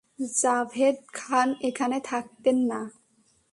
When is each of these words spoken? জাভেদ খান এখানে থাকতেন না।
জাভেদ 0.33 0.97
খান 1.13 1.49
এখানে 1.61 1.97
থাকতেন 2.09 2.57
না। 2.71 2.81